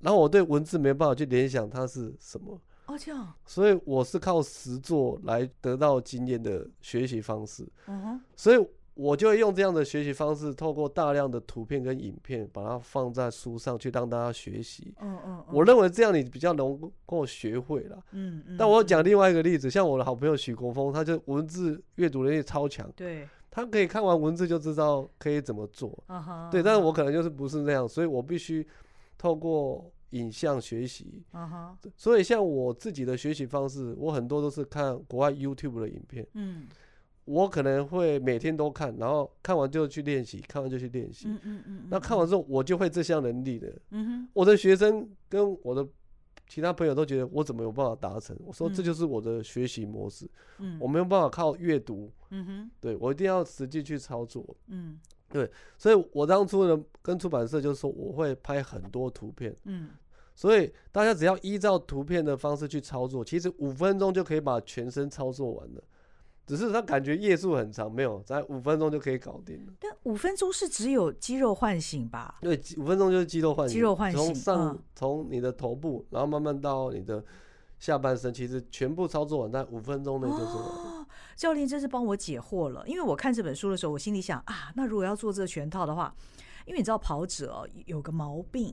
[0.00, 2.60] 然后我对文字没办法去联想它是什么。
[2.84, 3.32] 哦，这样。
[3.46, 7.66] 所以我是靠实作来得到经验的学习方式。
[7.86, 8.20] 嗯哼。
[8.36, 8.68] 所以。
[8.96, 14.94] 我就会用这样的学习方式，透过大量的图片跟影片，把它放在书上去让大家学习。
[15.02, 18.02] 嗯嗯，我认为这样你比较能够学会了。
[18.12, 18.56] 嗯嗯。
[18.58, 22.90] 但我讲另外一个例子，像我的好朋友许国峰，他就文字阅读能力超强。
[22.96, 23.28] 对。
[23.50, 26.02] 他可以看完文字就知道可以怎么做。
[26.06, 26.48] 啊哈。
[26.50, 28.66] 对，但是我可能就是不是那样，所以我必须
[29.18, 31.22] 透过影像学习。
[31.32, 31.78] 啊哈。
[31.98, 36.26] 所以像我自己的学习方式，我很多都是看国外 YouTube 的影片。
[36.32, 36.66] 嗯。
[37.26, 41.28] 我可能会每天都看，然后看完就去练习，看完就去练习。
[41.28, 41.86] 嗯嗯嗯。
[41.90, 43.70] 那看完之后，我就会这项能力的。
[43.90, 44.28] 嗯哼。
[44.32, 45.86] 我的学生跟我的
[46.48, 48.34] 其他朋友都觉得我怎么有办法达成？
[48.46, 50.26] 我说这就是我的学习模式。
[50.58, 50.78] 嗯。
[50.80, 52.10] 我没有办法靠阅读。
[52.30, 52.70] 嗯哼。
[52.80, 54.44] 对，我一定要实际去操作。
[54.68, 54.98] 嗯。
[55.28, 59.54] 对，所以我当初呢跟出版社就是说，我会拍很多图片。
[59.64, 59.90] 嗯。
[60.36, 65.82] 所以大家只要依照图片的方式去操作，其实五分钟就可以把全身操作完了。
[66.46, 69.72] 只是他感觉夜数很长，没有在五分钟就可以搞定了。
[69.80, 72.36] 但五分钟是只有肌肉唤醒吧？
[72.40, 73.74] 对，五分钟就是肌肉唤醒。
[73.74, 77.24] 肌肉唤醒，从上从、嗯、你的头部，然后慢慢到你的
[77.80, 81.00] 下半身，其实全部操作完在五分钟内就做完了。
[81.00, 82.86] 哦，教练真是帮我解惑了。
[82.86, 86.14] 因为我看这本书的时候，我心里想啊，那如果要做这个全套的话，
[86.64, 88.72] 因为你知道跑者有个毛病。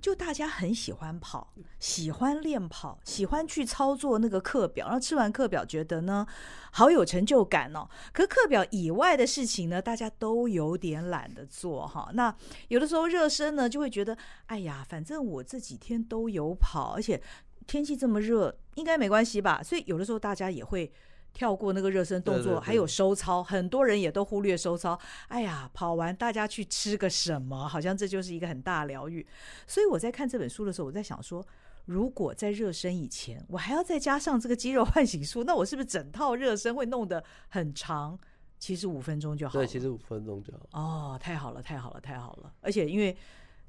[0.00, 6.26] 就大家很喜欢跑，喜欢练跑，喜欢去操作那个课表，然后吃完课表觉得呢
[6.70, 7.88] 好有成就感哦。
[8.12, 12.10] 可课表以外的事情呢，大家都有点懒得做哈。
[12.14, 12.34] 那
[12.68, 17.20] 有的时候热身呢，就会觉得哎呀，反正我这几天都有跑，而且
[17.66, 19.62] 天气这么热，应该没关系吧。
[19.62, 20.92] 所以有的时候大家也会。
[21.32, 24.98] 跳过那个热身动作，对对对，还有收操，很多人也都忽略收操。
[25.28, 27.68] 哎呀，跑完大家去吃个什么？
[27.68, 29.24] 好像这就是一个很大的疗愈。
[29.66, 31.46] 所以我在看这本书的时候，我在想说，
[31.84, 38.18] 如果在热身以前，我还要再加上这个肌肉唤醒术， 那我是不是整套热身会弄得很长？
[38.58, 39.52] 其实五分钟就好。
[39.52, 40.66] 对，其实五分钟就好。
[40.72, 42.52] 哦，太好了，太好了，太好了！
[42.60, 43.16] 而且因为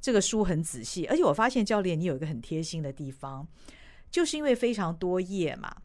[0.02, 3.48] 这个书很仔细，而且我发现教练你有一个很贴心的地方，
[4.10, 5.76] 就是因为非常多页嘛，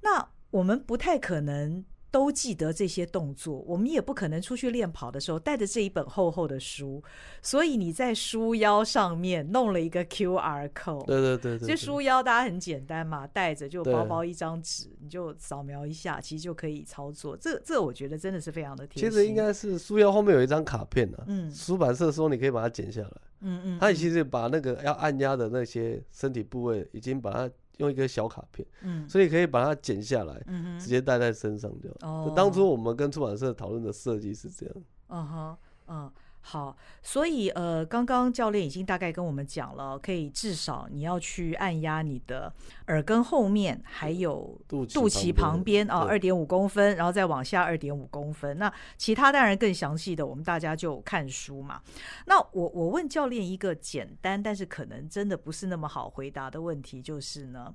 [0.00, 0.26] 那。
[0.56, 7.02] 我们不太可能都记得这些动作，我们也不可能出去练跑的时候带着这一本厚厚的书，
[7.42, 11.04] 所以你在书腰上面弄了一个 QR code。
[11.04, 17.36] 对对对对，这书腰大家很简单嘛，带着就包包一张纸，你就扫描一下，其实就可以操作。
[17.36, 19.10] 这这我觉得真的是非常的贴心。
[19.10, 27.50] 其实应该是书腰后面有一张卡片呢、啊，嗯，出版社说你可以把它剪下来，嗯嗯，他其实把那个要按压的那些身体部位已经把它。
[27.78, 31.88] 用一个小卡片，嗯，所以可以把它剪下来，嗯，直接带在身上就。
[32.06, 34.74] 哦，当初我们跟出版社讨论的设计是这样。
[35.08, 35.56] 嗯哼，
[35.88, 36.12] 嗯。
[36.48, 42.52] 好，所以呃，刚刚教练已经大概跟我们讲了，可以至少你要去按压你的
[42.86, 48.56] 耳根后面，还有肚脐旁边啊，二点五公分，然后再往下二点五公分。
[48.58, 51.82] 那其他当然更详细的，我们大家就看书嘛。
[52.26, 57.74] 那我我问教练一个简单，但是可能真的不是那么好回答的问题，就是呢，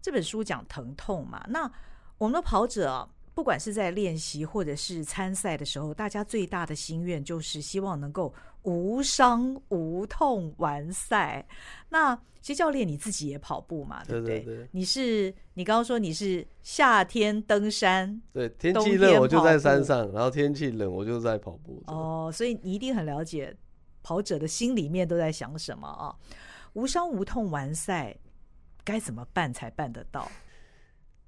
[0.00, 1.68] 这本书讲疼痛嘛，那
[2.18, 3.08] 我们的跑者啊。
[3.36, 11.46] 不管是在练习或者是参赛的时候，大家最大的心愿就是希望能够无伤无痛完赛。
[11.90, 14.40] 那其实教练你自己也跑步嘛，对不对？
[14.40, 21.82] 对对对，你是你刚刚说你是夏天登山，对，天气热我就在山上，然后天气冷我就在跑步。
[21.88, 23.54] 哦，所以你一定很了解
[24.02, 26.16] 跑者的心里面都在想什么啊？
[26.72, 28.16] 无伤无痛完赛
[28.82, 30.26] 该怎么办才办得到？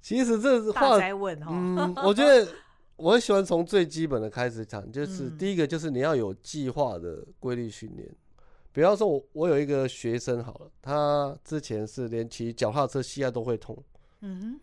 [0.00, 0.96] 其实这是话，
[1.50, 2.46] 嗯， 我觉得
[2.96, 8.08] 我很喜欢从最基本的开始讲，就是第一个就是你要有计划的规律训练。
[8.72, 13.76] 比方说，我我有一个学生好了，他之前是连骑脚踏车膝盖都会痛，
[14.20, 14.61] 嗯哼，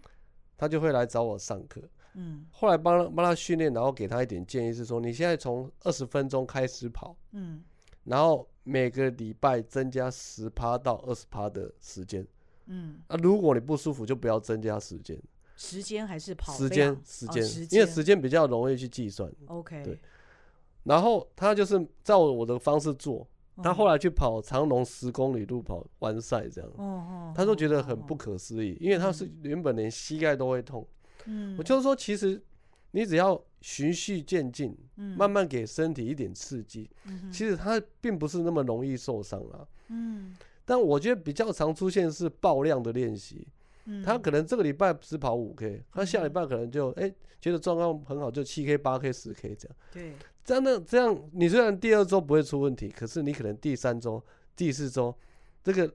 [0.58, 1.82] 他就会来找我上课，
[2.14, 7.62] 嗯，后来帮帮他训练，然后给他一点建议是说，你现在从二十分钟开始跑，嗯，
[8.06, 12.26] 然后每个礼拜增加十趴到二十趴的时间。
[12.68, 15.18] 嗯，啊，如果你不舒服，就不要增加时间。
[15.58, 16.54] 时间还是跑？
[16.54, 19.32] 时间，时间，因为时间比较容易去计算。
[19.48, 19.84] OK。
[19.84, 20.00] 对。
[20.84, 23.28] 然后他就是照我的方式做，
[23.64, 26.70] 他后来去跑长龙十公里路跑完赛这样。
[26.76, 30.86] 哦，他都觉得很不可思议，因为他是原本连膝盖都会痛。
[31.26, 31.56] 嗯。
[31.58, 32.40] 我就是说，其实
[32.92, 36.90] 你只要循序渐进，慢慢给身体一点刺激，
[37.32, 39.66] 其实他并不是那么容易受伤啊。
[39.88, 40.36] 嗯。
[40.66, 43.48] 但我觉得比较常出现是爆量的练习，
[44.04, 49.78] 他可能这个礼拜只跑五 K，他下礼拜可能就哎、欸、觉得状况很好，就七 K、八 K、十 K 这样。
[49.94, 54.24] 对，这样呢，这样你虽然第二周不会出问题，可是你可能第三周、
[54.56, 55.16] 第四周
[55.64, 55.94] 这个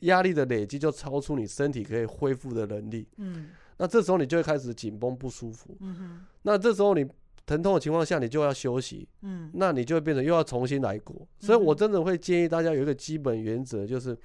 [0.00, 3.06] 压力的累积就超出你身体可以恢复的能力。
[3.18, 5.76] 嗯，那这时候你就会开始紧绷不舒服。
[5.80, 7.06] 嗯哼，那这时候你。
[7.46, 11.16] 疼痛的情况下，你就要休息，嗯，那你就会变成又要重新来过。
[11.38, 14.18] 所以我真的会建议大家有一个基本原则，就是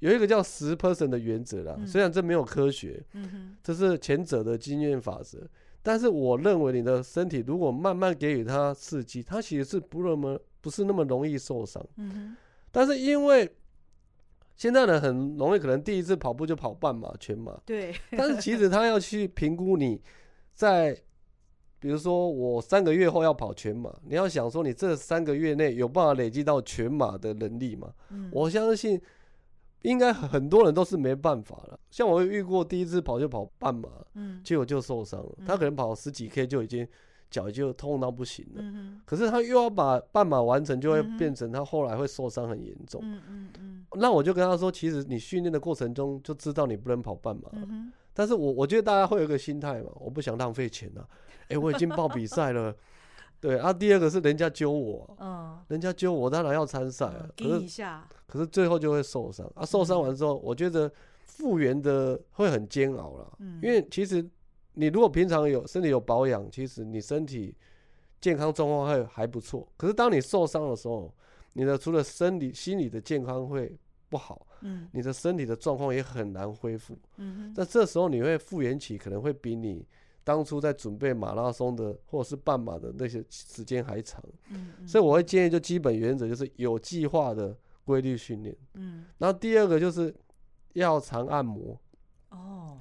[0.00, 1.78] 有一个叫十 percent 的原则啦。
[1.86, 5.38] 虽然这没有科学，嗯，这是前者的经验法则，
[5.82, 11.82] 但是我认为你的身体如果慢慢给予它刺激，它其实是不那么不是那么容易受伤。
[11.96, 12.36] 嗯，
[12.70, 13.50] 但是因为
[14.54, 19.98] 现在人很容易可能第一次跑步就跑半马、全马，对，但是其实他要去评估你
[20.52, 20.94] 在。
[21.80, 27.90] 比如说我三个月后要跑全马，你要想说你这三个月内有办法累积到全马的能力吗？
[28.10, 29.00] 嗯，我相信
[29.82, 31.80] 应该很多人都是没办法了。
[31.90, 35.32] 像我遇过第一次跑就跑半马，嗯，结果就受伤了。
[35.46, 36.86] 他可能跑十几 K 就已经
[37.30, 38.60] 脚就痛到不行了。
[38.62, 43.00] 嗯，可是他又要把半马完成，就会变成他后来会受伤很严重。
[43.02, 43.86] 嗯嗯嗯。
[43.94, 47.66] 那我就跟他说，其实你训练的过程中就知道你不能跑半马了。
[48.12, 51.02] 但是我我觉得大家会有一个心态嘛，我不想浪费钱呐。
[51.50, 52.74] 哎，我已经报比赛了，
[53.40, 53.72] 对啊。
[53.72, 57.28] 第二个是人家揪我，嗯，人家揪我当然要参赛啊。
[57.36, 57.82] 可是，
[58.26, 59.64] 可是最后就会受伤啊。
[59.64, 60.90] 受伤完之后，我觉得
[61.26, 63.36] 复原的会很煎熬了。
[63.40, 64.26] 嗯，因为其实
[64.74, 67.54] 你如果平常有身体有保养，其实你身体
[68.20, 69.66] 健康状况会还不错。
[69.76, 71.12] 可是当你受伤的时候，
[71.52, 73.76] 你的除了生理、心理的健康会
[74.08, 74.46] 不好。
[74.62, 76.94] 嗯，你的身体的状况也很难恢复。
[77.16, 79.86] 嗯哼，那这时候你会复原期可能会比你
[80.24, 84.22] 当初在准备马拉松的或者是半马的那些时间还长。
[84.50, 88.56] 嗯，所以我会建议，就基本原则就是有计划的规律训练。
[88.74, 90.14] 嗯，然后第二个就是
[90.74, 91.78] 要常按摩。
[92.30, 92.76] 哦，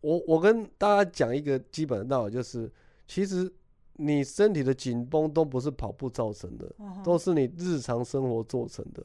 [0.00, 2.70] 我我跟大家讲一个基本的道理，就是
[3.06, 3.52] 其实。
[4.00, 6.72] 你身体的紧绷都不是跑步造成的，
[7.02, 9.04] 都是你日常生活做成的。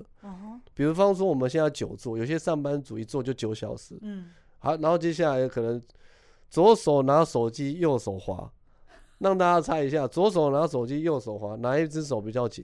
[0.76, 3.98] 比如方说我们现在久坐，有些上班族一坐就九小时。
[4.02, 5.82] 嗯，好，然后接下来可能
[6.54, 8.48] 左手拿手机，右手滑，
[9.18, 12.64] 让大家猜一下，左手拿手机，右手滑，哪一只手比较紧？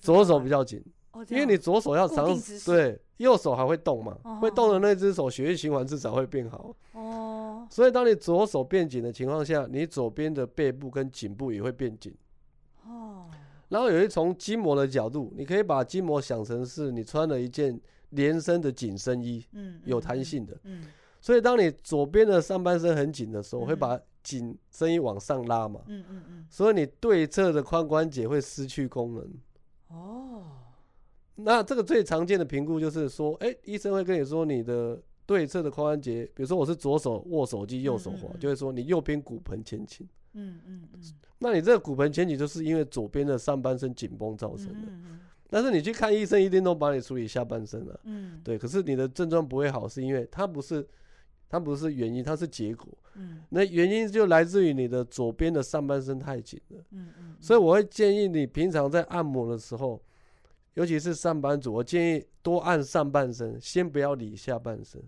[0.00, 0.82] 左手比较紧。
[1.28, 6.74] 因为你左手要长时对，右手还会动嘛，会动的那只手血液循环至少会变好。
[7.70, 12.12] 所以，当你左手变紧的情况下，你左边的背部跟颈部也会变紧。
[12.84, 13.26] 哦。
[13.68, 20.58] 然后，有一从筋膜的角度，你可以把筋膜想成是你穿了一件连身的紧身衣，嗯，有弹性的。
[20.64, 20.84] 嗯。
[21.20, 25.80] 所以，当你左边的上半身很紧的时候，会把紧声音往上拉嘛。
[25.86, 26.46] 嗯嗯嗯。
[26.50, 29.30] 所以，你对侧的髋关节会失去功能。
[29.88, 30.44] 哦。
[31.36, 35.00] 那这个最常见的评估就是说，哎，医生会跟你说你的。
[35.28, 40.08] 对侧的髋关节，比如说我是左手握手机，右手滑，就会说你右边骨盆前倾。
[40.32, 41.00] 嗯嗯嗯。
[41.38, 44.88] 那你这个骨盆前倾就是因为左边的上半身紧绷造成的。
[45.50, 48.00] 但是你去看医生，一定都帮你处理下半身了。
[48.04, 48.40] 嗯。
[48.42, 50.88] 对，可是你的症状不会好，是因为它不是，
[51.48, 52.86] 它不是原因，它是结果。
[53.14, 53.42] 嗯。
[53.48, 56.84] 那原因就来自于你的左边的上半身太紧了。
[56.90, 57.36] 嗯嗯。
[57.40, 60.00] 所以我会建议你平常在按摩的时候，
[60.74, 65.02] 尤其是上班族，我建议多按上半身，先不要理下半身。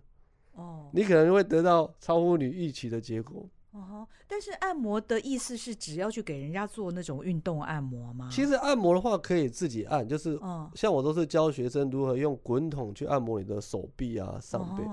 [0.55, 3.49] 哦，你可能会得到超乎你预期的结果。
[3.73, 8.29] 哦，但是按摩的意思是只要去给人家做那种运动按摩吗？
[8.31, 10.39] 其实按摩的话可以自己按，就是
[10.75, 14.85] 像我都是教学生如何用滚筒去按摩你的手臂啊、上背。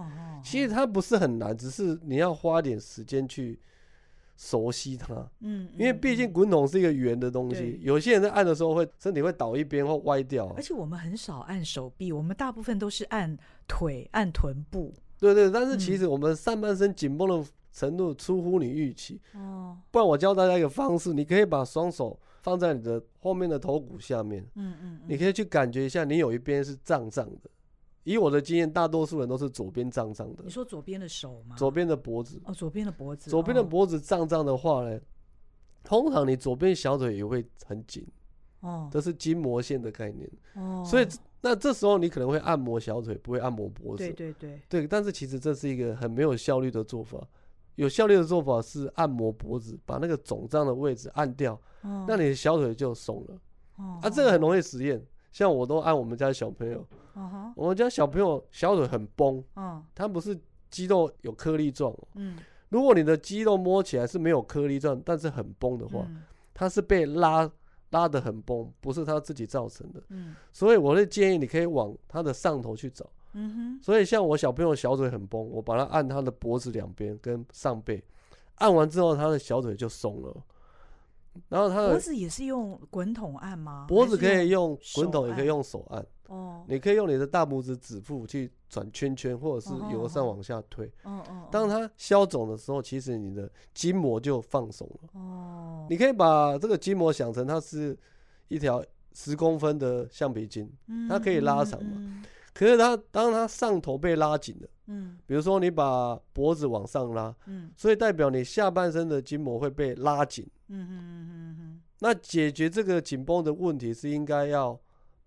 [0.43, 3.59] 其实它不是很难，只是你要花点时间去
[4.35, 5.27] 熟悉它。
[5.39, 10.53] 嗯，因为毕竟滚筒是一个圆的东西，有些人在按的时候会身体会倒一边或歪掉。
[10.55, 13.35] 而且我们很少按手臂，我们大部分都是按
[13.67, 14.93] 腿、按臀部。
[15.19, 17.43] 对对，但是其实我们上半身紧绷的
[17.77, 19.21] 程度出乎你预期。
[19.35, 24.43] 哦，不然我教大家一个方式，你可以把双手放在你的后面的头骨下面。
[24.55, 27.51] 嗯嗯，你可以去感觉一下，你有一边是胀胀的。
[28.03, 30.43] 以我的经验，大多数人都是左边胀胀的。
[30.43, 31.55] 你说左边的手吗？
[31.55, 32.41] 左边的脖子。
[32.45, 33.29] 哦，左边的脖子。
[33.29, 34.99] 左边的脖子胀胀的话呢，
[35.83, 38.03] 通常你左边小腿也会很紧。
[38.61, 40.27] 哦，这是筋膜线的概念。
[40.55, 41.07] 哦，所以。
[41.39, 44.03] 那这时候你可能会按摩小腿，不会按摩脖子。
[44.03, 44.87] 对对对，对。
[44.87, 47.25] 但是其实这是一个很没有效率的做法。
[47.77, 51.59] 有效率的做法是按摩脖子，把那个肿胀的位置按掉，
[52.05, 53.39] 那你的小腿就松了。
[54.01, 55.03] 啊，这个很容易实验。
[55.31, 56.85] 像我都按我们家小朋友，
[57.55, 59.43] 我们家小朋友小腿很绷，
[59.95, 60.37] 他不是
[60.69, 61.95] 肌肉有颗粒状。
[62.15, 62.37] 嗯，
[62.69, 66.07] 如果你的肌肉摸起来是没有颗粒状，但是很崩的话，
[66.53, 67.49] 它是被拉。
[67.91, 70.03] 拉得很崩，不是他自己造成的。
[70.09, 73.09] 嗯，所以我会建议你可以往他的上头去找。
[73.37, 73.79] 嗯哼。
[73.83, 78.03] 所以像我小朋友小腿很崩，我把他按他的脖子两边跟上背，
[78.55, 80.35] 按完之后他的小腿就松了。
[81.49, 83.85] 然后他的脖子也是用滚筒按吗？
[83.87, 86.03] 脖子可以用滚筒，也可以用手按。
[86.29, 90.85] 哦，你可以用你的大拇指指腹去转圈圈，或者是由上往下推。
[91.03, 91.47] 哦哦。
[91.51, 95.09] 当它消肿的时候，其实你的筋膜就放松了。
[95.13, 95.85] 哦。
[95.89, 97.95] 你可以把这个筋膜想成它是
[98.47, 98.83] 一条
[99.13, 100.67] 十公分的橡皮筋，
[101.07, 102.23] 它可以拉长嘛。
[102.57, 110.45] 可是他当他上头被拉紧了，嗯，比如说你把脖子往上拉，嗯，所以代表你下半身的筋膜会被拉紧。
[110.69, 111.81] 嗯嗯嗯嗯嗯。
[111.99, 114.79] 那解决这个紧绷的问题是应该要。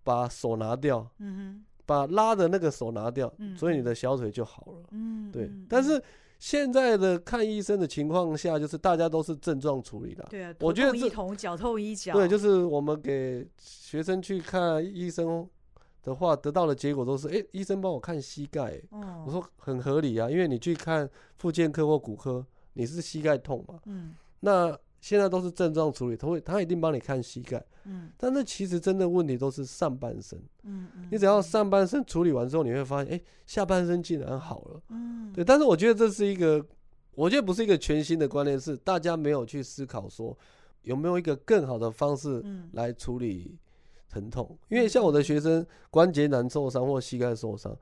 [0.03, 5.49] 把手拿掉，嗯哼，把拉的那个手拿掉，嗯，所以你的小腿就好了，嗯，对。
[5.68, 6.03] 但是
[6.39, 10.26] 现在的看医生的情况下，就是大家都是症状处理的。
[10.31, 12.14] 对啊，我觉得一头脚痛医脚。
[12.14, 15.47] 对，就是我们给学生去看医生
[16.03, 18.80] 的话，得到的结果都是：哎、欸，医生帮我看膝盖。
[18.92, 22.44] 嗯，我说很合理啊，因为你去看复健科或骨科，
[22.74, 23.80] 你是膝盖痛嘛。
[23.86, 24.78] 嗯，那。
[25.03, 36.62] 现在都是症状处理，他会他一定帮你看膝盖，嗯，但是其实真的问题都是上半身，嗯，你只要上半身处理完之后，你会发现，哎，下半身竟然好了，嗯，对，但是我觉得这是一个，
[37.14, 40.36] 我觉得不是一个全新的观念，是大家没有去思考说
[40.82, 43.57] 有没有一个更好的方式来处理
[44.11, 47.75] 疼痛，因为像我的学生关节难受伤或膝盖受伤，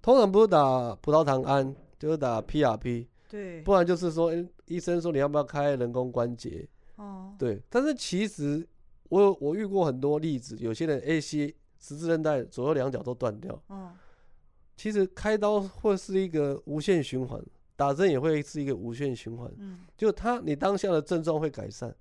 [0.00, 3.06] 通常不是打葡萄糖胺，就是打 PRP。
[3.28, 6.66] 对，不然就是说，欸，医生说你要不要开人工关节？
[6.96, 8.66] 哦，对，但是其实
[9.10, 13.92] 我有我遇过很多例子，有些人 AC 十字韧带左右两脚都断掉，哦，
[14.76, 17.38] 其实开刀会是一个无限循环，
[17.76, 21.94] 打针也会是一个无限循环，嗯，就他你当下的症状会改善，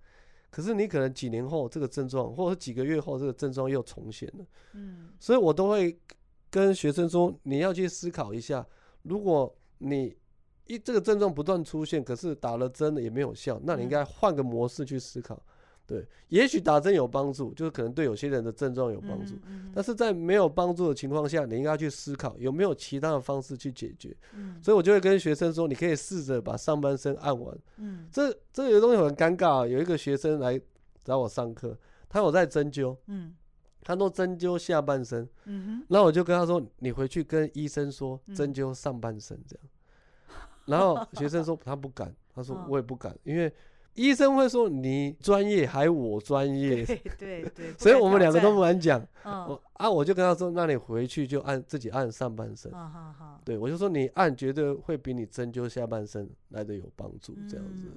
[0.57, 5.95] 可是你可能几年后这个症状，或者几个月后这个症状又重现了，嗯，所以我都会
[6.49, 8.65] 跟学生说，你要去思考一下，
[9.03, 10.17] 如果你
[10.65, 15.39] 一这个症状不断出现，可是打了针也没有效，那你应该换个模式去思考。
[15.88, 19.35] 对，也许打针有帮助，就是可能对有些人的症状有帮助，
[19.73, 24.13] 但是在没有帮助的情况下，你应该去思考有没有其他的方式去解决。
[24.61, 27.57] 所以我就会跟学生说，你可以试着把上半身按完。
[28.11, 30.59] 这这有个东西很尴尬，啊有一个学生来
[31.05, 31.77] 找我上课，
[32.09, 33.33] 他有在针灸，嗯
[33.81, 39.65] 他都针灸下半身，嗯然后我就跟他说，你回去跟医生说针灸上半身这样。
[40.65, 43.49] 然后学生说他不敢，他说我也不敢，因为
[43.97, 49.03] 医生会说你专业还我专业，对对对， 所以我们两个都不敢讲。
[49.23, 52.71] 我啊，我就跟他说，那你回去就按自己按上半身。
[52.71, 53.41] 好好好。
[53.45, 57.88] 对，我就说你按绝对会比你针灸下半身来的有帮助，这样子。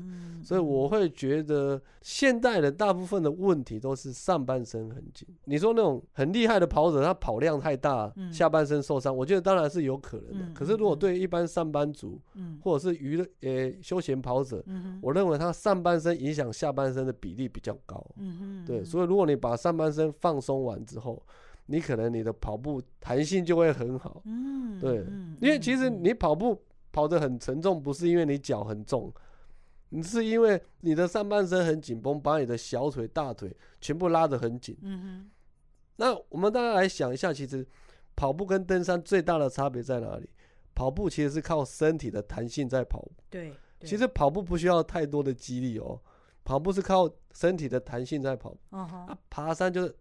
[0.42, 5.26] 所以我会觉得现代的大部分的问题都是上半身很紧。
[5.44, 10.54] 你说那种很厉害的跑者，他跑量太大，下半身受伤，我觉得当然是有可能的。
[10.54, 12.20] 可是如果对一般上班族，
[12.62, 14.62] 或者是娱乐呃休闲跑者，
[15.00, 18.04] 我认为他上半身影响下半身的比例比较高。
[18.16, 21.20] 嗯对，所以如果你把上半身放松完之后，
[21.72, 25.06] 你可能你的跑步弹性就会很好，嗯，对，
[25.40, 26.60] 因为其实你跑步
[26.90, 29.12] 跑得很沉重，不是因为你脚很重，
[29.90, 34.76] 你是因为你的上半身很紧绷，把你的小腿、大腿全部拉得很紧。
[34.82, 35.30] 嗯哼。
[35.94, 37.64] 那我们大家来想一下，其实
[38.16, 40.28] 跑步跟登山最大的差别在哪里？
[40.74, 43.06] 跑步其实是靠身体的弹性在跑。
[43.30, 43.52] 对。
[43.84, 46.00] 其实跑步不需要太多的肌力哦，
[46.42, 48.56] 跑步是靠身体的弹性在跑。
[48.70, 49.94] 啊，爬山就是。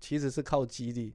[0.00, 1.14] 其实是靠肌力，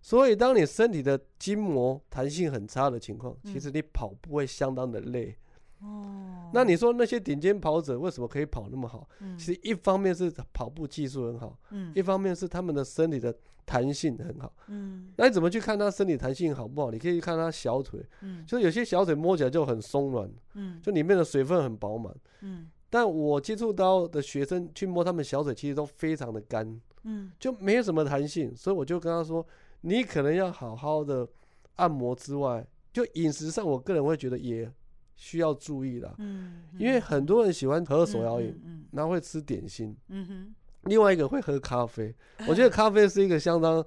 [0.00, 5.36] 所以当你身体的筋膜弹性很差的情况，其实你跑步会相当的累。
[5.80, 9.08] 哦，那你说那些顶尖跑者为什么可以跑那么好？
[9.36, 11.56] 其实一方面是跑步技术很好，
[11.94, 13.32] 一方面是他们的身体的
[13.64, 14.52] 弹性很好。
[14.66, 16.90] 嗯，那你怎么去看他身体弹性好不好？
[16.90, 18.04] 你可以看他小腿，
[18.44, 20.28] 就是有些小腿摸起来就很松软，
[20.82, 22.12] 就里面的水分很饱满。
[22.40, 26.80] 嗯，但我接触到的学生去摸他们小腿，其实都非常的干。
[27.08, 29.44] 嗯，就没有什么弹性，所以我就跟他说，
[29.80, 31.26] 你可能要好好的
[31.76, 34.70] 按摩之外，就饮食上，我个人会觉得也
[35.16, 36.14] 需要注意啦。
[36.18, 39.96] 嗯，因为很多人喜欢喝手摇饮，然后会吃点心。
[40.08, 42.14] 嗯哼，另外一个会喝咖啡。
[42.46, 43.82] 我觉得咖啡是一个相当，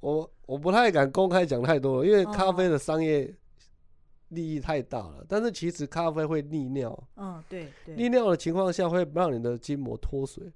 [0.00, 3.32] 我我不太敢公开讲太多了，因为咖啡的商业
[4.28, 5.24] 利益太大了。
[5.28, 7.08] 但是其实咖啡会利尿。
[7.16, 10.52] 嗯，对，利尿的情况下会让你的筋膜脱水。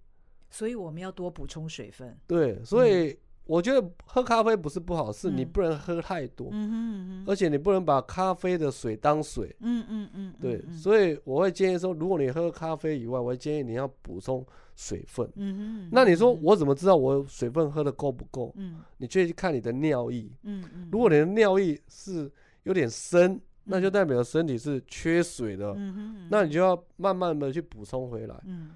[0.55, 2.17] 所以我们要多补充水分。
[2.29, 6.49] 对，所以我觉得喝咖啡不是不好，是你不能喝太多。
[6.53, 9.53] 嗯哼，而且你不能把咖啡的水当水。
[9.59, 10.35] 嗯嗯嗯。
[10.41, 14.47] 对，所以我会建议说，如果你喝咖啡以外，我会建议你要补充
[14.77, 15.29] 水分。
[15.35, 15.89] 嗯哼。
[15.91, 18.53] 那你说我怎么知道我水分喝的够不够？
[18.57, 18.81] 嗯。
[18.99, 20.31] 你就去看你的尿液。
[20.45, 20.89] 嗯嗯。
[20.93, 22.31] 如果你的尿液是
[22.63, 25.75] 有点深，那就代表身体是缺水的。
[25.77, 26.29] 嗯哼。
[26.31, 28.41] 那你就要慢慢的去补充回来。
[28.47, 28.71] 嗯。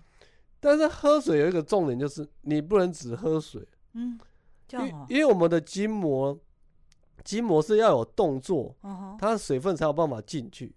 [0.60, 3.66] 但是喝水有一个重点，就是你不能只喝水。
[3.94, 4.18] 嗯，
[4.72, 6.38] 因因为我们的筋膜，
[7.24, 8.74] 筋膜是要有动作，
[9.18, 10.74] 它的水分才有办法进去。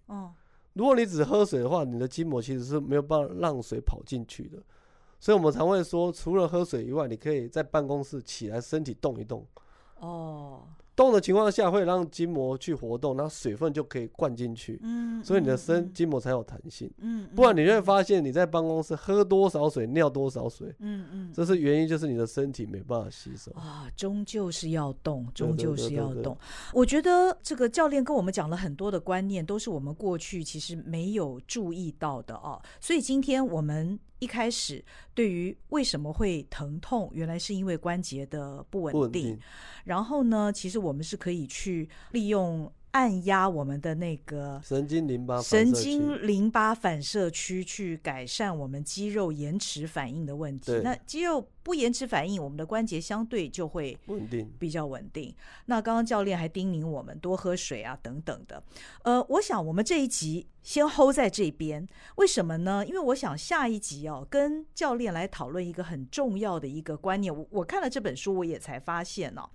[0.73, 4.57] 如果你只喝水的话，你的筋膜其实是没有办法让水跑进去的。
[5.19, 9.45] 所以我们常会说，除了喝水以外，你可以在办公室起来，身体动一动。
[9.99, 10.67] 哦，
[11.01, 23.51] 动的情况下会让筋膜去活动，那水分就可以灌进去，嗯，所以你的身筋膜才有弹性，嗯，不然你就会发现你在办公室喝多少水尿多少水，嗯嗯，这是原因，就是你的身体没办法吸收。
[23.53, 26.37] 啊，终究是要动，终究是要动。
[26.73, 33.99] 我觉得这个教练跟我们讲了很多的观念，都是我们过去其实没有注意到的啊，所以今天我们。
[34.21, 39.01] 一开始对于为什么会疼痛，原来是因为关节的不稳定。
[39.01, 39.39] 稳定。
[39.83, 42.71] 然后呢，其实我们是可以去利用。
[42.91, 50.71] 按压我们的那个神经淋巴神经淋巴反射区，去改善我们肌肉延迟反应的问题。
[50.83, 55.33] 那肌肉不延迟反应，我们的关节相对就会稳定，比较稳定。
[55.67, 58.61] 那刚刚教练还叮咛我们多喝水啊，等等的。
[59.03, 62.85] 呃，我想我们这一集先 hold 在这边，为什么呢？
[62.85, 67.33] 因为我想下一集哦，跟教练来讨论一个很重要的一个观念。
[67.33, 69.49] 我我看了这本书，我也才发现哦。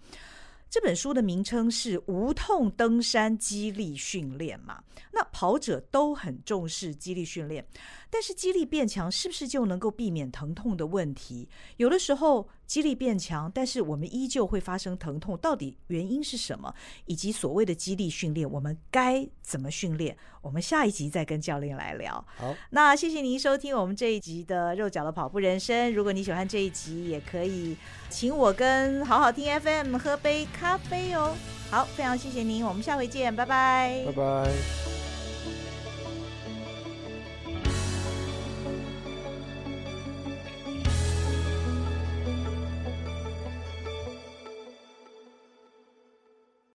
[0.69, 4.83] 这本书的名称是《无痛登山激励训练》嘛？
[5.13, 7.67] 那跑者都很重视激励训练，
[8.11, 11.49] 但是激励变强是不是就能够避免疼痛的问题？
[11.77, 16.75] 有的时候肌力变强，但是我们依旧会发生疼痛，到底原因是什么？
[17.07, 20.17] 以及所谓的肌力训练，我们该怎么训练？
[20.43, 22.25] 我们下一集再跟教练来聊。
[22.37, 25.93] 好，那谢谢您收听我们这一集的肉脚的跑步人生。
[25.95, 27.77] 如果你喜欢这一集，也可以
[28.11, 31.35] 请我跟好好听 FM 喝杯咖啡哦。
[31.71, 35.16] 好，非常谢谢您，我们下回见，拜拜，拜拜。